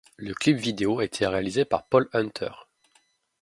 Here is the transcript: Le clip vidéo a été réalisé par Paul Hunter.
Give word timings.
Le 0.17 0.33
clip 0.33 0.57
vidéo 0.57 0.97
a 0.97 1.03
été 1.05 1.27
réalisé 1.27 1.63
par 1.63 1.85
Paul 1.85 2.09
Hunter. 2.13 2.49